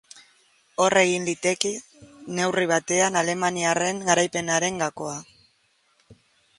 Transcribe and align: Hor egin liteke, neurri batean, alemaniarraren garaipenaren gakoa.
Hor 0.85 0.95
egin 1.01 1.27
liteke, 1.27 1.73
neurri 2.39 2.65
batean, 2.73 3.21
alemaniarraren 3.23 4.03
garaipenaren 4.11 4.85
gakoa. 4.87 5.17